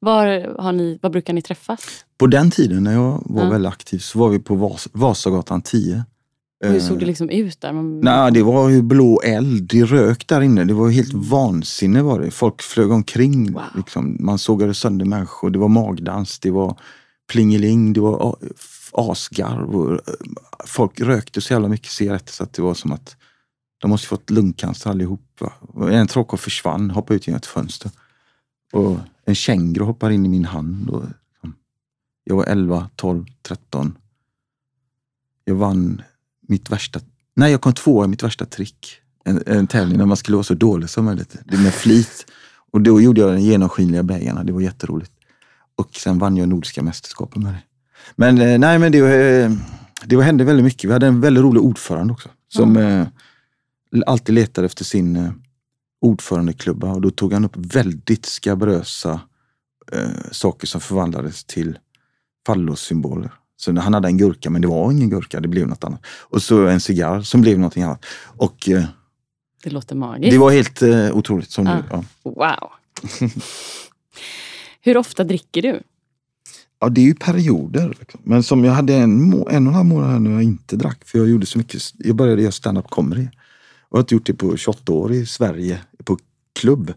[0.00, 2.04] Var, har ni, var brukar ni träffas?
[2.18, 3.50] på den tiden när jag var Ja.
[3.50, 6.04] väldigt aktiv så var vi på Vas Vasagatan 10.
[6.64, 7.72] Och hur Eh, såg det liksom ut där?
[7.72, 10.64] Man, Nej, det var ju blå eld, det rök där inne.
[10.64, 12.30] Det var helt vansinne var det.
[12.30, 13.52] Folk flög omkring.
[13.52, 13.62] Wow.
[13.76, 14.16] Liksom.
[14.20, 15.50] Man sågade sönder människor.
[15.50, 16.78] Det var magdans, det var
[17.32, 18.36] plingeling, det var
[18.92, 19.92] asgarv.
[19.92, 19.98] eh,
[20.66, 23.16] Folk rökte så jävla mycket cigaretter så att det var som att
[23.78, 25.40] de måste fått lungcancer allihop.
[25.40, 25.52] Va?
[25.90, 27.90] En trollkarl försvann, hoppade ut genom ett fönster.
[28.72, 30.90] Och en känguru hoppade in i min hand.
[30.90, 31.54] Och, liksom,
[32.24, 33.98] jag var 11, 12, 13.
[35.44, 36.02] Jag vann
[36.48, 37.00] mitt värsta,
[37.36, 38.86] nej jag kom tvåa i mitt värsta trick.
[39.24, 41.36] En, en tävling där man skulle vara så dålig som möjligt.
[41.44, 42.26] Det med flit.
[42.70, 45.12] Och då gjorde jag den genomskinliga bägarna, det var jätteroligt.
[45.76, 47.62] Och sen vann jag Nordiska mästerskapen med det.
[48.16, 49.52] Men eh, nej men det, eh,
[50.04, 50.88] det var- hände väldigt mycket.
[50.90, 52.28] Vi hade en väldigt rolig ordförande också.
[52.48, 53.06] Som eh,
[54.06, 55.30] alltid letade efter sin eh,
[56.00, 59.20] ordförandeklubba och då tog han upp väldigt skabrösa
[59.92, 61.78] eh, saker som förvandlades till
[62.46, 63.30] fallossymboler.
[63.56, 66.00] Så han hade en gurka, men det var ingen gurka, det blev något annat.
[66.06, 68.04] Och så en cigarr som blev någonting annat.
[68.36, 68.84] Och eh,
[69.64, 70.30] Det låter magiskt.
[70.32, 71.50] det var helt eh, otroligt.
[71.50, 71.76] Som Ah.
[71.76, 72.04] du, ja.
[72.22, 72.70] Wow!
[74.80, 75.82] Hur ofta dricker du?
[76.80, 77.96] ja, det är ju perioder.
[77.98, 78.20] Liksom.
[78.24, 81.04] Men som jag hade en, en och en halv månad här när jag inte drack,
[81.04, 81.82] för jag gjorde så mycket.
[81.98, 83.28] Jag började göra stand-up comedy.
[83.90, 86.18] Och jag har inte gjort det på 28 år i Sverige, på
[86.60, 86.92] klubb.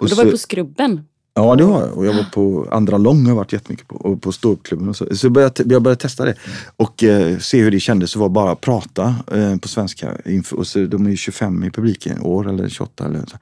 [0.00, 1.00] Och du var ju på Skrubben.
[1.34, 1.98] Ja, det var jag.
[1.98, 3.96] Och jag var på Andra Lång har jag varit jättemycket på.
[3.96, 5.16] Och på ståuppklubben och så.
[5.16, 6.34] Så jag började, jag började testa det.
[6.76, 10.12] Och eh, se hur det kändes att vara bara prata eh, på svenska.
[10.52, 13.36] Och så, de är ju 25 i publiken, år eller 28 eller så.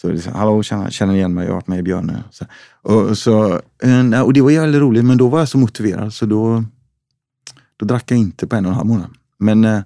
[0.00, 2.24] Så liksom, hallå, känner, känner igen mig, jag har varit med i Björne.
[2.30, 2.44] Så,
[2.82, 6.12] och, så, eh, och det var ju väldigt roligt, men då var jag så motiverad
[6.12, 6.64] så då,
[7.76, 9.10] då drack jag inte på en och en halv månad.
[9.38, 9.80] Men eh,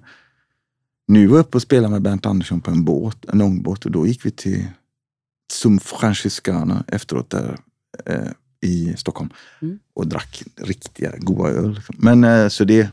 [1.09, 3.91] nu var jag uppe och spelade med Bernt Andersson på en båt, en ångbåt och
[3.91, 4.65] då gick vi till
[5.51, 7.57] Zum Franciscana efteråt där
[8.05, 8.27] eh,
[8.61, 9.29] i Stockholm
[9.61, 9.79] Mm.
[9.93, 11.73] och drack riktiga goda öl.
[11.73, 11.95] liksom.
[11.99, 12.89] Men eh, så det,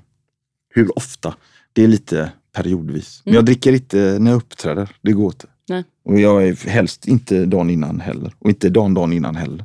[0.68, 1.34] hur ofta?
[1.72, 3.22] Det är lite periodvis.
[3.24, 3.36] Men Mm.
[3.38, 4.96] jag dricker inte när jag uppträder.
[5.02, 5.46] Det går inte.
[5.68, 5.84] Nej.
[6.04, 8.34] Och jag är helst inte dagen innan heller.
[8.38, 9.64] Och inte dagen, dagen innan heller.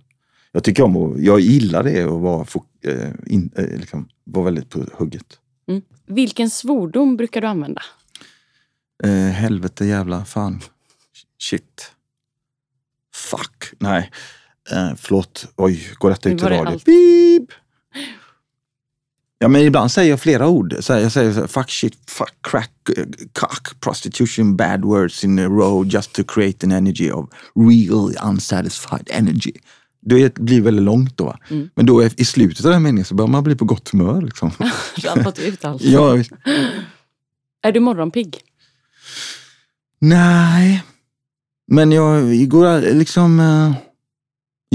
[0.51, 2.45] Jag tycker om att, jag gillar det och vara,
[2.83, 5.39] eh, in, eh, liksom, vara väldigt på hugget.
[5.67, 5.81] Mm.
[6.05, 7.81] Vilken svordom brukar du använda?
[9.03, 10.61] Eh, helvete jävla fan.
[11.39, 11.91] Shit.
[13.15, 13.73] Fuck.
[13.79, 14.11] Nej.
[14.71, 15.47] Eh, förlåt.
[15.55, 16.79] Oj, går detta ut i radio?
[16.85, 17.49] Beep.
[19.39, 20.75] Ja men ibland säger jag flera ord.
[20.79, 25.39] Så jag säger så här, fuck shit, fuck crack, eh, cock, prostitution, bad words in
[25.39, 29.53] a row just to create an energy of real unsatisfied energy.
[29.99, 31.35] Det blir väldigt långt då.
[31.49, 31.69] Mm.
[31.75, 34.21] Men då i slutet av den meningen så börjar man bli på gott humör.
[34.21, 34.51] Liksom.
[34.95, 35.81] Du har fått ut allt.
[35.81, 36.17] ja.
[37.61, 38.39] Är du morgonpigg?
[40.01, 40.83] Nej.
[41.67, 43.39] Men jag, jag går liksom...
[43.39, 43.73] eh,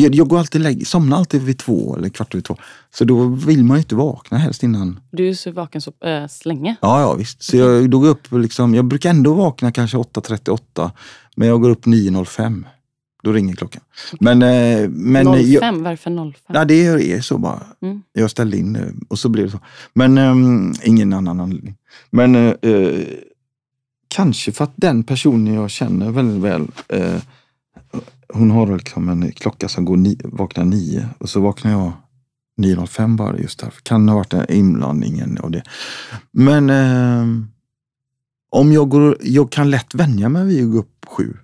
[0.01, 2.57] Jag, jag går alltid lägg, somnar alltid vid två eller kvart över två.
[2.95, 5.01] Så då vill man ju inte vakna helst innan.
[5.11, 6.77] Du är så vaken så äh, länge.
[6.83, 7.43] Ja, ja visst.
[7.43, 10.91] Så jag, då går upp liksom, jag brukar ändå vakna kanske 8.38.
[11.37, 12.65] Men jag går upp 9.05.
[13.23, 13.83] Då ringer klockan.
[14.21, 16.33] Men, eh, men 05, jag, varför 05?
[16.49, 17.63] ja, det är så bara.
[17.83, 18.03] Mm.
[18.13, 19.61] Jag ställde in och så blev det så.
[19.95, 21.75] Men ehm, ingen annan anledning.
[22.11, 22.53] Men eh,
[24.09, 27.23] kanske för att den personen jag känner väldigt väl, eh,
[28.29, 31.93] hon har liksom en klocka som går ni, vaknar nio och så vaknar jag
[32.61, 33.81] 9.05 bara just därför.
[33.83, 35.63] Kan ha varit inblandningen av det.
[36.31, 37.47] Men eh,
[38.51, 41.37] om jag går, jag kan lätt vänja mig vid att gå upp sju.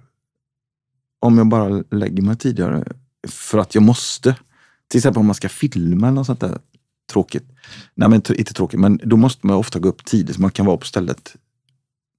[1.21, 2.85] Om jag bara lägger mig tidigare
[3.29, 4.37] för att jag måste.
[4.89, 6.59] Till exempel om man ska filma eller något sånt där
[7.13, 7.49] tråkigt.
[7.95, 10.67] Nej men inte tråkigt, men då måste man ofta gå upp tidigt så man kan
[10.67, 11.37] vara på stället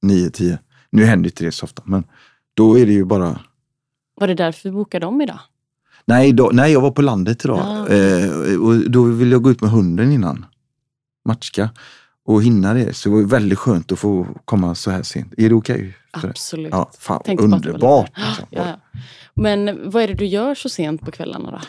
[0.04, 0.58] 9-10.
[0.90, 2.04] Nu händer inte det så ofta, men
[2.54, 3.40] då är det ju bara
[4.16, 5.40] Var det därför vi bokade om idag?
[6.06, 7.94] Nej, då, nej jag var på landet idag Ah.
[7.94, 10.46] eh, och då ville jag gå ut med hunden innan.
[11.26, 11.70] Matchka.
[12.26, 12.94] Och hinna det.
[12.94, 15.34] Så det var väldigt skönt att få komma så här sent.
[15.38, 15.78] Är det okej?
[15.78, 15.96] dig?
[16.12, 16.70] Absolut.
[16.72, 18.12] Ja, fan Tänkte underbart.
[18.18, 18.46] Liksom.
[18.50, 19.00] Ja, ja.
[19.34, 21.60] Men vad är det du gör så sent på kvällarna då?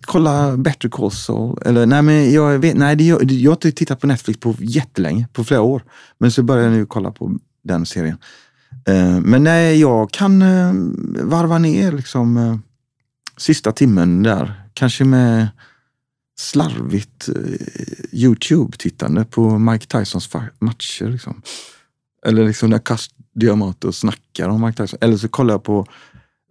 [0.00, 1.58] Kolla Better Call Saul.
[1.64, 4.54] Eller, nej, men jag, vet, nej, det, jag, jag har inte tittat på Netflix på
[4.58, 5.82] jättelänge, på flera år.
[6.18, 8.18] Men så börjar jag nu kolla på den serien.
[8.88, 10.72] Eh, men nej, jag kan eh,
[11.22, 12.56] varva ner liksom eh,
[13.36, 14.62] sista timmen där.
[14.74, 15.48] Kanske med
[16.38, 17.34] slarvigt eh,
[18.12, 21.04] Youtube-tittande på Mike Tysons matcher.
[21.04, 21.42] Liksom.
[22.26, 24.98] Eller liksom när Cus Diamato snackar om Mike Tyson.
[25.02, 25.86] Eller så kollar jag på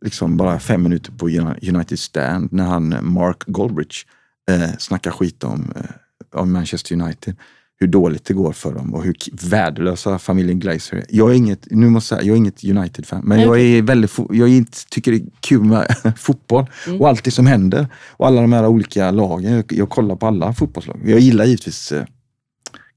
[0.06, 4.06] liksom bara fem minuter på Uni- United Stand när han, Mark Goldrich,
[4.52, 7.36] eh, snackar skit om, eh, om Manchester United.
[7.80, 9.16] Hur dåligt det går för dem och hur
[9.50, 11.06] värdelösa familjen Glazer är.
[11.10, 14.12] Jag är inget, nu måste jag jag är inget United-fan, men Nej, jag är väldigt,
[14.18, 17.02] jag är inte, tycker det är kul med fotboll Mm.
[17.02, 17.88] och allt det som händer.
[18.12, 19.54] Och alla de här olika lagen.
[19.54, 21.00] Jag, jag kollar på alla fotbollslag.
[21.06, 22.06] Jag gillar givetvis eh,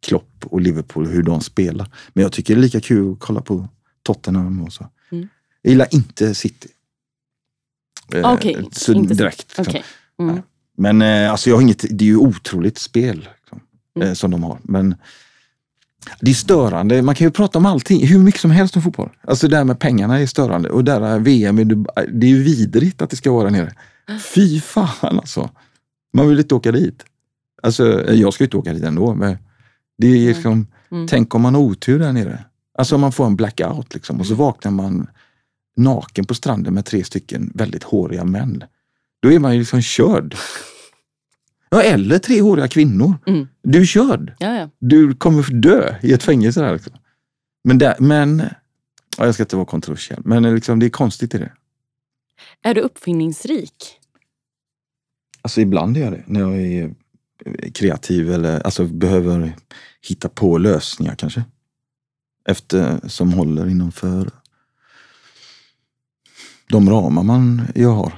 [0.06, 1.88] Klopp och Liverpool, hur de spelar.
[2.12, 3.68] Men jag tycker det är lika kul att kolla på
[4.02, 4.86] Tottenham och så.
[5.12, 5.28] Mm.
[5.62, 6.68] Jag gillar inte City.
[8.14, 9.38] Eh, Okej, så inte så- direkt.
[9.48, 9.64] liksom.
[9.68, 9.84] Okej.
[10.20, 10.42] Mm.
[10.76, 13.60] Men eh, alltså jag har inget, det är ju otroligt spel liksom,
[13.96, 14.08] Mm.
[14.08, 14.58] eh, som de har.
[14.62, 14.94] Men
[16.20, 17.02] det är störande.
[17.02, 19.10] Man kan ju prata om allting, hur mycket som helst om fotboll.
[19.22, 20.70] Alltså det där med pengarna är störande.
[20.70, 23.72] Och där är VM, i Dubai, det är ju vidrigt att det ska vara nere.
[24.34, 25.50] Fy fan alltså.
[26.12, 27.04] Man vill inte åka dit.
[27.62, 29.14] Alltså, jag ska inte åka dit ändå.
[29.14, 29.38] Men
[29.98, 31.06] det är liksom, Mm.
[31.08, 32.44] tänk om man har otur där nere.
[32.78, 35.06] Alltså om man får en blackout liksom, och så vaknar man
[35.78, 38.64] naken på stranden med tre stycken väldigt håriga män.
[39.20, 40.36] Då är man ju liksom körd.
[41.70, 43.14] Ja, eller tre håriga kvinnor.
[43.26, 43.48] Mm.
[43.62, 44.34] Du är körd.
[44.38, 44.70] Ja, ja.
[44.78, 46.72] Du kommer dö i ett fängelse där.
[46.72, 46.92] Liksom.
[47.64, 48.42] Men, där, men
[49.18, 51.52] ja, jag ska inte vara kontroversiell, men liksom, det är konstigt i det.
[52.62, 53.98] Är du uppfinningsrik?
[55.42, 56.94] Alltså ibland är jag det, när jag är
[57.44, 59.52] eh, kreativ eller alltså behöver
[60.08, 61.44] hitta på lösningar kanske.
[62.48, 64.30] Efter, som håller innanför
[66.68, 68.12] de ramar man jag har.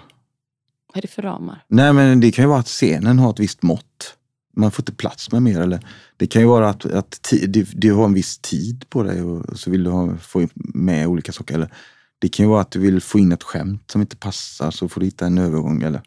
[0.87, 1.65] Vad är det för ramar?
[1.69, 4.17] Nej men det kan ju vara att scenen har ett visst mått.
[4.57, 5.61] Man får inte plats med mer.
[5.61, 5.87] Eller
[6.17, 9.59] det kan ju vara att, att du, du har en viss tid på dig och
[9.59, 11.55] så vill du ha, få med olika saker.
[11.55, 11.75] Eller
[12.19, 14.89] det kan ju vara att du vill få in ett skämt som inte passar så
[14.89, 15.83] får du hitta en övergång.
[15.83, 16.03] Eller,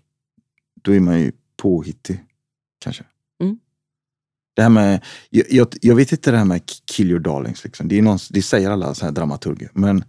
[0.82, 2.24] då är man ju påhittig
[2.80, 3.04] kanske.
[3.42, 3.60] Mm.
[4.56, 7.64] Det här med, jag, jag, jag vet inte det här med kill your darlings.
[7.64, 7.88] Liksom.
[7.88, 9.70] Det, är någon, det säger alla så här dramaturger.
[9.74, 10.04] Men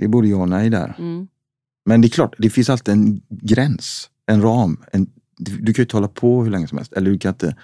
[0.00, 0.94] det är både ja och nej där.
[0.98, 1.28] Mm.
[1.84, 4.84] Men det är klart, det finns alltid en gräns, en ram.
[4.92, 5.06] En,
[5.38, 6.92] du, kan ju inte hålla på hur länge som helst.
[6.92, 7.56] Eller du kan inte,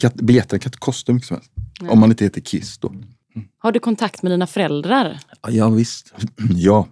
[0.00, 1.50] kan, biljetterna kan inte kosta hur mycket som helst.
[1.80, 1.90] Nej.
[1.90, 2.94] Om man inte heter Kiss då.
[3.58, 5.20] Har du kontakt med dina föräldrar?
[5.42, 6.14] Ja, Ja visst.
[6.54, 6.88] Ja.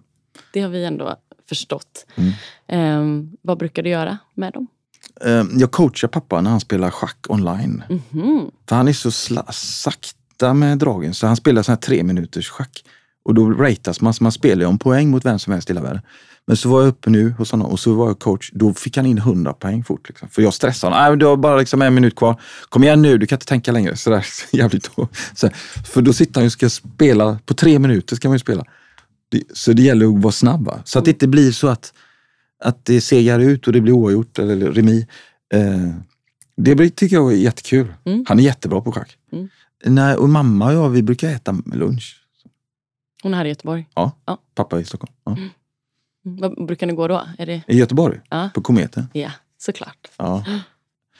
[0.52, 1.16] Det har vi ändå
[1.48, 2.06] förstått.
[2.14, 2.32] Mm.
[2.66, 4.66] Ehm, vad brukar du göra med dem?
[5.24, 7.82] eh, jag coachar pappa när han spelar schack online.
[7.88, 8.50] Mhm.
[8.68, 9.10] För han är så
[9.52, 12.84] sakta med dragen så han spelar sån här tre minuters schack.
[13.30, 15.72] Och då ratas man, så man spelar ju om poäng mot vem som helst i
[15.72, 16.02] hela världen.
[16.46, 18.50] Men så var jag uppe nu hos honom och så var jag coach.
[18.52, 20.08] Då fick han in 100 poäng fort.
[20.08, 20.28] Liksom.
[20.28, 21.18] För jag stressade honom.
[21.18, 22.40] Du har bara liksom en minut kvar.
[22.68, 23.96] Kom igen nu, du kan inte tänka längre.
[23.96, 25.08] Så där, jävligt då.
[25.34, 25.50] Så,
[25.84, 28.64] för då sitter han och ska spela, på tre minuter ska man ju spela.
[29.28, 30.64] Det, så det gäller att vara snabb.
[30.64, 30.82] Va?
[30.84, 31.92] Så att det inte blir så att,
[32.64, 35.06] att det segar ut och det blir oavgjort eller remi.
[35.54, 35.90] Eh,
[36.56, 37.94] det blir, tycker jag är jättekul.
[38.04, 38.24] Mm.
[38.28, 39.16] Han är jättebra på schack.
[39.32, 39.48] Mm.
[39.84, 42.19] Nej, och mamma och jag, vi brukar äta lunch.
[43.22, 43.86] Hon är här i Göteborg.
[44.54, 45.12] Pappa är i Stockholm.
[45.24, 45.32] Ja.
[45.36, 45.50] Mm.
[46.22, 47.26] Vad brukar ni gå då?
[47.38, 47.62] Är det...
[47.68, 48.50] I Göteborg, Ja.
[48.54, 49.06] på Kometen.
[49.12, 50.08] Ja, såklart.
[50.16, 50.44] Ja.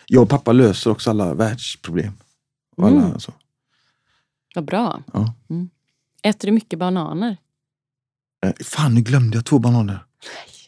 [0.07, 2.13] Jag och pappa löser också alla världsproblem.
[2.77, 3.21] Och alla, Mm.
[3.21, 3.33] så.
[4.55, 5.03] Vad bra.
[5.13, 5.35] Ja.
[5.51, 5.71] Mm.
[6.23, 7.37] Äter du mycket bananer?
[8.47, 10.05] Eh, Fan, nu glömde jag två bananer.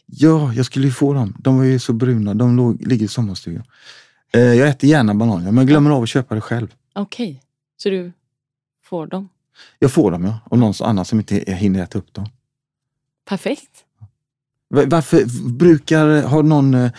[0.05, 1.35] Ja, jag skulle ju få dem.
[1.39, 2.33] De var ju så bruna.
[2.33, 3.63] De låg, ligger i sommarstugan.
[4.33, 6.73] Eh, jag äter gärna bananer, men jag glömmer av att köpa det själv.
[6.93, 7.43] Okej,
[7.77, 8.11] så du
[8.83, 9.29] får dem?
[9.79, 10.39] Jag får dem, ja.
[10.45, 12.25] Och någon annan som inte hinner äta upp dem.
[13.29, 13.69] Perfekt.
[14.69, 16.91] Va- Varför brukar, har någon eh,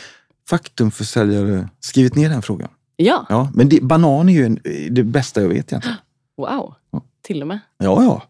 [0.49, 2.69] faktumförsäljare skrivit ner den frågan?
[2.97, 4.59] Ja, Ja, men det, banan är ju en,
[4.95, 5.97] det bästa jag vet egentligen.
[6.37, 6.75] wow.
[6.90, 7.03] Ja.
[7.23, 7.61] Till och med.
[7.79, 8.23] Ja, ja.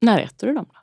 [0.00, 0.66] När äter du dem?
[0.68, 0.76] Då?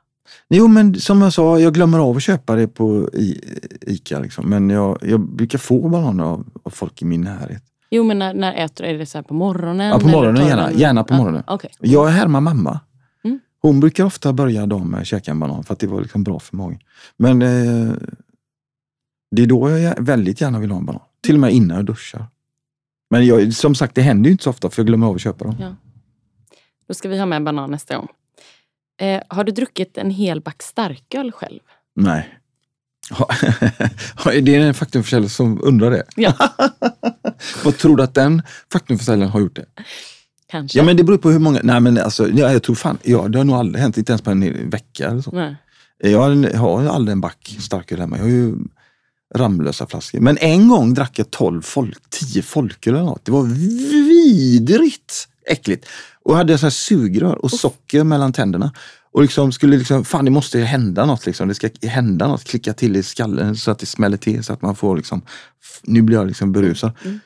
[0.48, 3.40] Jo, men som jag sa, jag glömmer av att köpa det på I,
[3.80, 4.18] Ica.
[4.18, 4.48] Liksom.
[4.50, 7.62] Men jag, jag brukar få bananer av, av folk i min närhet.
[7.90, 8.86] Jo, men när, när äter?
[8.86, 9.86] Är det så på morgonen?
[9.90, 10.68] Ja, på morgonen gärna.
[10.68, 11.42] den- Gärna på morgonen.
[11.46, 11.70] Okej.
[11.80, 12.80] Jag härmar mamma.
[13.24, 13.40] Mm.
[13.62, 16.24] Hon brukar ofta börja dagen med att käka en banan för att det var liksom
[16.24, 16.78] bra för magen.
[17.16, 17.92] Men eh,
[19.36, 21.02] det är då jag väldigt gärna vill ha en banan.
[21.22, 22.26] Till och med innan jag duschar.
[23.10, 25.20] Men jag, som sagt, det händer ju inte så ofta för jag glömmer av att
[25.20, 25.56] köpa dem.
[25.60, 25.74] Ja.
[26.88, 28.08] Då ska vi ha med banan nästa gång.
[29.00, 31.60] Eh, har du druckit en hel back starköl själv?
[31.94, 32.38] Nej.
[34.24, 36.04] det är en faktumförsäljare som undrar det.
[36.16, 36.34] Ja,
[37.64, 38.42] Vad tror du att den
[38.72, 39.66] faktumförsäljaren har gjort det?
[40.50, 40.78] kanske.
[40.78, 43.28] Ja men det beror på hur många, nej men alltså, ja, jag tror fan, ja,
[43.28, 45.30] det har nog aldrig hänt, inte ens på en vecka eller så.
[45.30, 45.56] Nej.
[45.98, 48.54] Jag har, har aldrig en back starköl hemma, jag har ju
[49.34, 50.20] Ramlösa flaskor.
[50.20, 53.24] Men en gång drack jag 12 folk, 10 folköl eller något.
[53.24, 55.86] Det var vidrigt äckligt.
[56.22, 58.72] Och jag hade så här sugrör och socker mellan tänderna.
[59.10, 61.48] Och liksom skulle liksom, fan det måste hända något liksom.
[61.48, 64.62] Det ska hända något, klicka till i skallen så att det smäller till så att
[64.62, 65.22] man får liksom,
[65.82, 66.92] nu blir jag liksom berusad.
[67.04, 67.20] Mm.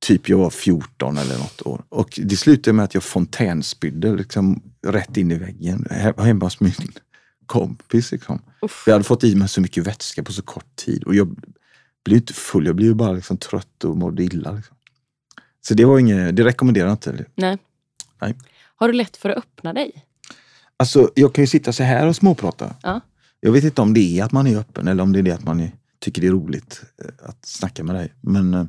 [0.00, 1.82] Typ jag var 14 eller något år.
[1.88, 6.60] Och det slutade med att jag fontänspydde liksom rätt in i väggen he- hemma hos
[6.60, 6.72] min
[7.46, 8.12] kompis.
[8.12, 8.42] Liksom.
[8.62, 8.82] Uff.
[8.86, 11.04] Jag hade fått i mig så mycket vätska på så kort tid.
[11.04, 11.36] Och jag
[12.04, 14.52] blev inte full, jag blev bara liksom trött och mådde illa.
[14.52, 14.76] Liksom.
[15.60, 17.24] Så det var inget, det rekommenderar jag inte.
[17.34, 17.58] Nej.
[18.20, 18.34] Nej.
[18.76, 20.04] Har du lätt för att öppna dig?
[20.78, 22.76] Alltså jag kan ju sitta så här och småprata.
[22.82, 23.00] Ja.
[23.40, 25.32] Jag vet inte om det är att man är öppen eller om det är det
[25.32, 28.12] att man är, tycker det är roligt eh, att snacka med dig.
[28.20, 28.66] Men eh,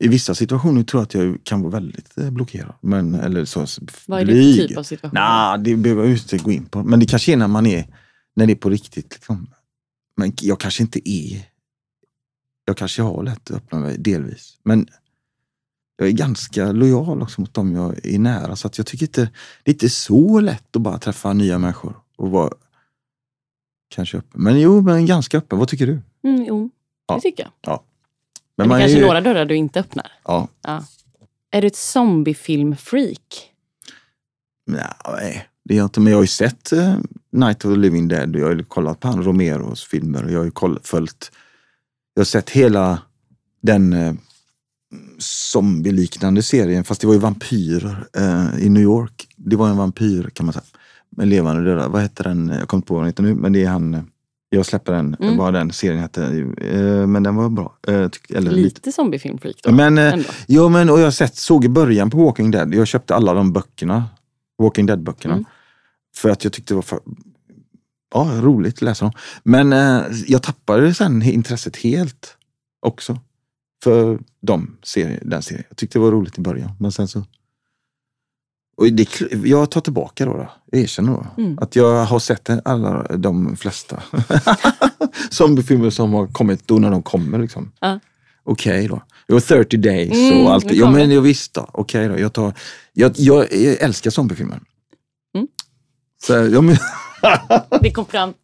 [0.00, 2.74] i vissa situationer tror jag att jag kan vara väldigt eh, blockerad.
[2.80, 3.66] Men, eller så,
[4.06, 5.14] Vad är det för typ av situation?
[5.14, 6.82] Nej, det behöver jag inte gå in på.
[6.82, 7.86] Men det kanske är när man är,
[8.34, 9.12] när det är på riktigt.
[9.14, 9.50] Liksom.
[10.16, 11.42] Men jag kanske inte är,
[12.64, 14.58] jag kanske har lätt att öppna mig delvis.
[14.64, 14.86] Men
[16.02, 18.56] jag är ganska lojal också mot dem jag är nära.
[18.56, 19.20] Så att jag tycker inte,
[19.62, 22.52] det är inte så lätt att bara träffa nya människor och vara
[23.94, 24.42] kanske öppen.
[24.42, 25.58] Men jo, men ganska öppen.
[25.58, 26.00] Vad tycker du?
[26.24, 26.70] Mm, jo,
[27.06, 27.14] Ja.
[27.14, 27.70] det tycker jag.
[27.72, 27.78] Men
[28.56, 30.12] Men det man kanske är är ju- några dörrar du inte öppnar.
[30.24, 30.84] Ja, Ja.
[31.50, 33.48] Är du ett zombiefilm-freak?
[34.66, 36.00] nej, det är jag inte.
[36.00, 36.96] Men jag har ju sett eh,
[37.30, 40.24] Night of the Living Dead och jag har ju kollat på han Romeros filmer.
[40.24, 41.32] Och jag har ju kollat, följt,
[42.14, 43.02] jag har sett hela
[43.60, 44.14] den eh,
[45.22, 46.84] zombie-liknande serien.
[46.84, 49.28] Fast det var ju vampyrer eh, i New York.
[49.36, 50.64] Det var en vampyr kan man säga.
[51.16, 51.88] Med levande döda.
[51.88, 52.48] Vad heter den?
[52.48, 53.34] Jag kommer inte på vad den heter nu.
[53.34, 53.94] Men det är han.
[53.94, 54.02] eh,
[54.50, 55.36] Jag släpper den, Mm.
[55.36, 56.24] vad den serien hette.
[56.58, 57.76] Eh, men den var bra.
[57.88, 58.62] Eh, tyck, eller lite.
[58.62, 59.72] Lite zombiefilm-freak då?
[59.72, 60.14] Men, eh.
[60.48, 63.52] Jo men och jag sett, såg i början på Walking Dead, jag köpte alla de
[63.52, 64.04] böckerna.
[64.62, 65.34] Walking Dead-böckerna.
[65.34, 65.44] Mm.
[66.16, 67.00] För att jag tyckte det var för,
[68.14, 69.12] ja, roligt att läsa dem.
[69.44, 72.36] Men eh, jag tappade sen intresset helt
[72.86, 73.18] också.
[73.82, 75.64] För de serier, den serien.
[75.68, 76.70] Jag tyckte det var roligt i början.
[76.80, 77.24] Men sen så...
[78.76, 80.32] Och det, jag tar tillbaka då.
[80.36, 80.50] då.
[80.70, 81.42] Jag erkänner då.
[81.42, 81.58] Mm.
[81.58, 84.02] Att jag har sett alla de flesta
[85.30, 87.38] zombiefilmer som har kommit då när de kommer.
[87.38, 87.72] Liksom.
[87.80, 88.00] Ja.
[88.44, 89.02] Okej då.
[89.26, 90.68] Det var 30 days Mm, och allt.
[90.68, 91.60] kommer men jag visste.
[91.72, 92.18] Okej då.
[92.18, 92.54] Jag, tar,
[92.92, 94.60] jag, jag, jag älskar zombiefilmer.
[95.34, 95.48] Mm.
[96.22, 96.76] Så, ja, men,
[97.80, 98.34] Det kom fram.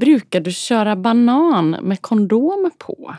[0.00, 3.14] Brukar du köra banan med kondom på?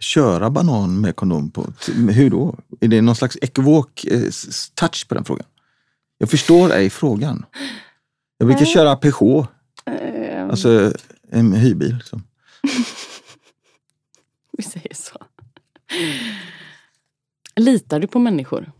[0.00, 1.66] Köra banan med kondom på.
[2.10, 2.58] Hur då?
[2.80, 4.22] Är det någon slags ekivok eh,
[4.74, 5.46] touch på den frågan?
[6.18, 7.44] Jag förstår ej frågan.
[8.38, 8.74] Jag brukar Nej.
[8.74, 9.48] köra Peugeot,
[9.88, 10.92] Eh, alltså
[11.30, 11.94] en hyrbil.
[11.94, 12.22] Liksom.
[14.52, 15.18] Vi säger så.
[17.56, 18.72] Litar du på människor?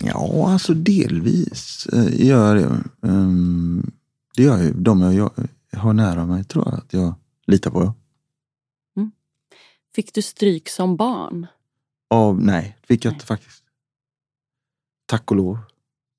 [0.00, 3.08] Ja, alltså delvis eh, gör jag det.
[3.08, 3.90] Um,
[4.36, 5.30] det gör ju de jag,
[5.70, 7.14] jag har nära mig tror jag att jag
[7.46, 7.94] litar på.
[9.96, 11.46] Fick du stryk som barn?
[12.10, 13.64] Av, nej, fick jag inte faktiskt.
[15.06, 15.58] Tack och lov.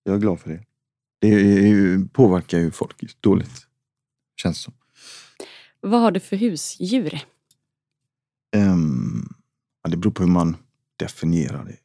[0.03, 0.63] Jag är glad för det.
[1.19, 3.67] Det påverkar ju folk dåligt.
[4.41, 4.73] Känns som.
[5.81, 7.25] Vad har du för husdjur?
[8.55, 9.35] Um,
[9.83, 10.57] ja, det beror på hur man
[10.95, 11.77] definierar det.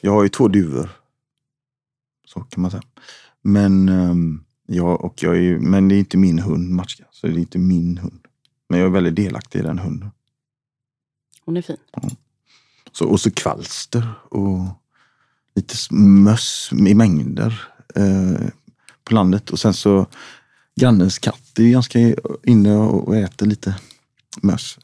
[0.00, 0.90] Jag har ju två duvor.
[2.24, 2.82] Så kan man säga.
[3.42, 7.04] Men, um, jag, och jag är, men det är inte min hund Matska.
[7.10, 8.26] Så det är inte min hund.
[8.68, 10.10] Men jag är väldigt delaktig i den hunden.
[11.44, 11.76] Hon är fin.
[11.92, 12.02] Ja.
[12.92, 14.60] Så, och så kvalster och
[15.54, 17.62] lite möss i mängder
[17.94, 18.46] eh,
[19.04, 19.50] på landet.
[19.50, 20.06] Och sen så
[20.76, 21.98] grannens katt är ganska
[22.44, 23.74] inne och äter lite
[24.42, 24.78] möss.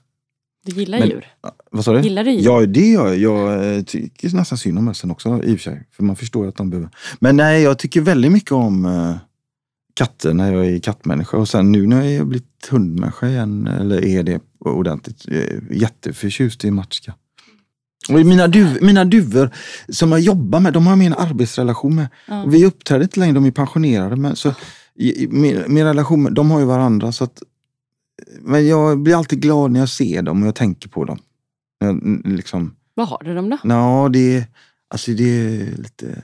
[0.64, 1.27] Du gillar Men, djur?
[1.71, 2.01] Vad sa du?
[2.01, 2.44] Gillar du djur?
[2.44, 3.18] Ja, det gör jag.
[3.18, 5.87] Jag eh, tycker nästan synd om mössen också i och för sig.
[5.92, 6.90] För man förstår ju att de behöver.
[7.21, 9.16] Men nej, jag tycker väldigt mycket om uh,
[9.99, 11.37] katter när jag är kattmänniska.
[11.37, 15.25] Och sen nu när jag har blivit hundmänniska igen, eller är det ordentligt,
[15.71, 17.15] jätteförtjust i matchka.
[18.09, 19.51] Och mina, duv, mina duvor
[19.89, 22.09] som jag jobbar med, de har jag min arbetsrelation med.
[22.29, 22.51] Mm.
[22.51, 24.17] Vi uppträder inte längre, de är pensionerade.
[24.17, 24.55] Men så,
[25.29, 27.13] min, min relation med, de har ju varandra.
[27.13, 27.43] Så att,
[28.41, 31.19] men jag blir alltid glad när jag ser dem och jag tänker på dem.
[31.79, 33.59] Jag, liksom, Vad har du dem då?
[33.65, 34.45] Ja, det,
[34.89, 36.23] alltså det är lite...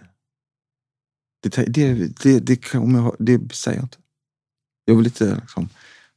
[1.49, 3.97] Det, det, det, det, jag, det säger jag inte.
[4.85, 5.69] Jag vill inte liksom,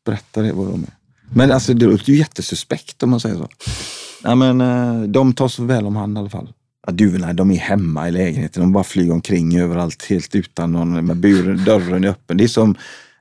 [0.06, 0.94] berätta det, vad de är.
[1.34, 3.50] Men alltså, det låter ju jättesuspekt om man säger så.
[4.24, 6.54] Ja, men, eh, de tar så väl om hand i alla fall.
[6.88, 8.62] Ja, duvorna de är hemma i lägenheten.
[8.62, 12.38] De bara flyger omkring överallt helt utan någon, med buren, dörren är öppen.
[12.38, 12.76] Det är som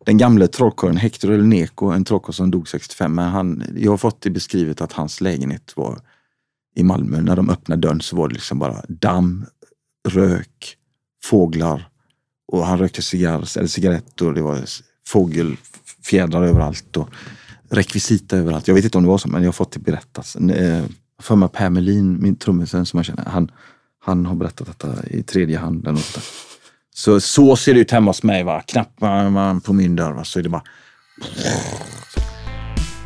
[0.06, 3.14] den gamle trollkarlen Hector El Neko, en trollkarl som dog 65.
[3.14, 5.98] Men han, jag har fått det beskrivet att hans lägenhet var
[6.74, 7.20] i Malmö.
[7.20, 9.46] När de öppnade dörren så var det liksom bara damm,
[10.08, 10.76] rök,
[11.24, 11.88] fåglar
[12.52, 14.32] och han rökte cigarr, eller cigaretter.
[14.32, 14.60] Det var
[15.06, 16.96] fågelfjädrar överallt.
[16.96, 17.08] Och,
[17.70, 18.68] rekvisita överallt.
[18.68, 20.36] Jag vet inte om det var så, men jag har fått det berättat.
[20.36, 20.84] Eh,
[21.22, 23.50] för mig Per Melin, min trummisen som jag känner, han,
[24.04, 25.88] han har berättat detta i tredje hand.
[25.88, 26.00] Eller
[26.94, 28.44] Så, så ser det ut hemma hos mig.
[28.44, 28.62] Va?
[28.66, 30.24] Knappar man på min dörr va?
[30.24, 30.62] så är det bara...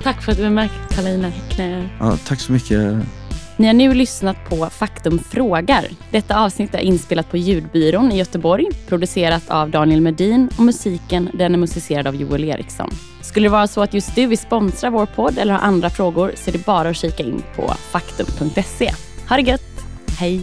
[0.02, 1.96] Tack för att du är med Karolina Häckner.
[2.00, 2.96] Ja, tack så mycket.
[3.60, 5.84] Ni har nu lyssnat på Faktum frågar.
[6.10, 11.54] Detta avsnitt är inspelat på Ljudbyrån i Göteborg, producerat av Daniel Medin och musiken den
[11.54, 12.90] är musicerad av Joel Eriksson.
[13.22, 16.32] Skulle det vara så att just du vill sponsra vår podd eller har andra frågor
[16.36, 18.92] så är det bara att kika in på faktum.se.
[19.28, 19.84] Ha det gött!
[20.18, 20.42] Hej!